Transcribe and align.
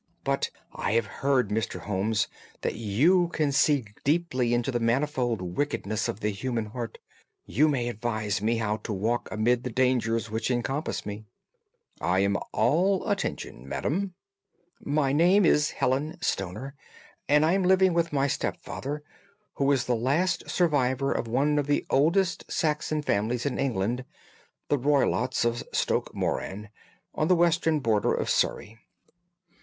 But 0.23 0.49
I 0.73 0.93
have 0.93 1.05
heard, 1.21 1.49
Mr. 1.49 1.81
Holmes, 1.81 2.27
that 2.61 2.73
you 2.73 3.27
can 3.27 3.51
see 3.51 3.85
deeply 4.03 4.51
into 4.51 4.71
the 4.71 4.79
manifold 4.79 5.43
wickedness 5.55 6.07
of 6.07 6.21
the 6.21 6.31
human 6.31 6.65
heart. 6.65 6.97
You 7.45 7.67
may 7.67 7.87
advise 7.87 8.41
me 8.41 8.57
how 8.57 8.77
to 8.77 8.93
walk 8.93 9.29
amid 9.31 9.61
the 9.61 9.69
dangers 9.69 10.31
which 10.31 10.49
encompass 10.49 11.05
me." 11.05 11.25
"I 11.99 12.21
am 12.21 12.35
all 12.51 13.07
attention, 13.07 13.69
madam." 13.69 14.15
"My 14.83 15.13
name 15.13 15.45
is 15.45 15.69
Helen 15.69 16.17
Stoner, 16.19 16.73
and 17.29 17.45
I 17.45 17.53
am 17.53 17.61
living 17.61 17.93
with 17.93 18.11
my 18.11 18.25
stepfather, 18.25 19.03
who 19.57 19.71
is 19.71 19.85
the 19.85 19.93
last 19.95 20.49
survivor 20.49 21.11
of 21.11 21.27
one 21.27 21.59
of 21.59 21.67
the 21.67 21.85
oldest 21.91 22.51
Saxon 22.51 23.03
families 23.03 23.45
in 23.45 23.59
England, 23.59 24.03
the 24.67 24.79
Roylotts 24.79 25.45
of 25.45 25.63
Stoke 25.71 26.09
Moran, 26.15 26.69
on 27.13 27.27
the 27.27 27.35
western 27.35 27.79
border 27.79 28.15
of 28.15 28.31
Surrey." 28.31 28.79